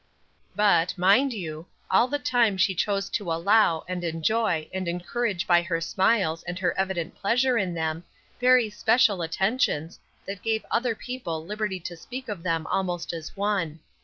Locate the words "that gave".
10.25-10.65